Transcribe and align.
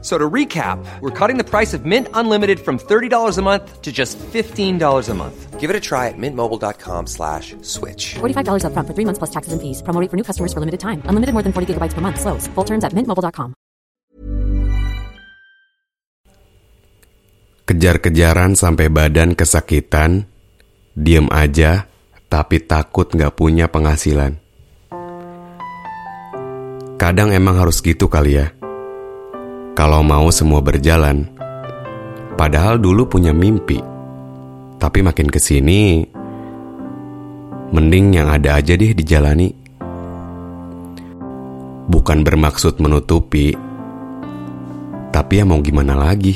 So 0.00 0.14
to 0.14 0.30
recap, 0.30 0.78
we're 1.02 1.10
cutting 1.10 1.38
the 1.38 1.48
price 1.48 1.74
of 1.74 1.82
Mint 1.82 2.06
Unlimited 2.14 2.62
from 2.62 2.78
$30 2.78 3.10
a 3.10 3.42
month 3.42 3.82
to 3.82 3.90
just 3.90 4.14
$15 4.30 4.78
a 4.78 5.14
month. 5.14 5.58
Give 5.58 5.74
it 5.74 5.74
a 5.74 5.82
try 5.82 6.06
at 6.06 6.14
mintmobile.com 6.14 7.10
slash 7.10 7.58
switch. 7.66 8.14
$45 8.22 8.62
upfront 8.62 8.86
for 8.86 8.94
three 8.94 9.02
months 9.02 9.18
plus 9.18 9.34
taxes 9.34 9.50
and 9.50 9.58
fees. 9.58 9.82
Promo 9.82 9.98
rate 9.98 10.06
for 10.06 10.14
new 10.14 10.22
customers 10.22 10.54
for 10.54 10.62
limited 10.62 10.78
time. 10.78 11.02
Unlimited 11.10 11.34
more 11.34 11.42
than 11.42 11.50
40 11.50 11.74
gigabytes 11.74 11.98
per 11.98 12.00
month. 12.00 12.22
Slows. 12.22 12.46
Full 12.54 12.64
terms 12.64 12.86
at 12.86 12.94
mintmobile.com. 12.94 13.58
Kejar-kejaran 17.68 18.56
sampai 18.56 18.88
badan 18.88 19.36
kesakitan, 19.36 20.24
diem 20.96 21.28
aja, 21.28 21.84
tapi 22.30 22.64
takut 22.64 23.12
nggak 23.12 23.36
punya 23.36 23.68
penghasilan. 23.68 24.40
Kadang 26.96 27.28
emang 27.28 27.60
harus 27.60 27.84
gitu 27.84 28.08
kali 28.08 28.40
ya. 28.40 28.56
Kalau 29.78 30.02
mau 30.02 30.26
semua 30.34 30.58
berjalan, 30.58 31.22
padahal 32.34 32.82
dulu 32.82 33.06
punya 33.06 33.30
mimpi, 33.30 33.78
tapi 34.74 35.06
makin 35.06 35.30
ke 35.30 35.38
sini, 35.38 36.02
mending 37.70 38.18
yang 38.18 38.26
ada 38.26 38.58
aja 38.58 38.74
deh 38.74 38.90
dijalani. 38.90 39.54
Bukan 41.86 42.26
bermaksud 42.26 42.82
menutupi, 42.82 43.54
tapi 45.14 45.38
ya 45.38 45.46
mau 45.46 45.62
gimana 45.62 45.94
lagi? 45.94 46.34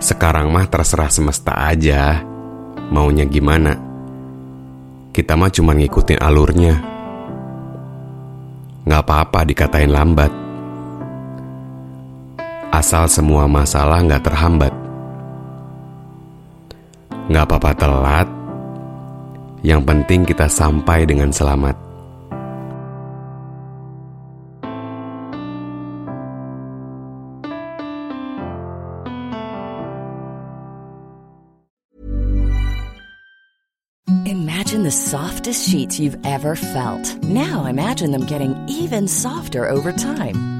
Sekarang 0.00 0.48
mah 0.48 0.64
terserah 0.64 1.12
semesta 1.12 1.60
aja, 1.60 2.24
maunya 2.88 3.28
gimana. 3.28 3.76
Kita 5.12 5.36
mah 5.36 5.52
cuma 5.52 5.76
ngikutin 5.76 6.24
alurnya. 6.24 6.74
Nggak 8.88 9.02
apa-apa 9.04 9.44
dikatain 9.44 9.92
lambat 9.92 10.48
asal 12.70 13.10
semua 13.10 13.50
masalah 13.50 13.98
nggak 14.06 14.24
terhambat. 14.24 14.74
Nggak 17.30 17.44
apa-apa 17.46 17.70
telat, 17.78 18.28
yang 19.62 19.82
penting 19.86 20.26
kita 20.26 20.50
sampai 20.50 21.06
dengan 21.06 21.30
selamat. 21.30 21.76
Imagine 34.26 34.86
the 34.86 34.94
softest 34.94 35.66
sheets 35.66 35.98
you've 35.98 36.18
ever 36.22 36.54
felt. 36.54 37.02
Now 37.26 37.66
imagine 37.66 38.14
them 38.14 38.26
getting 38.26 38.54
even 38.70 39.08
softer 39.08 39.66
over 39.66 39.90
time. 39.90 40.59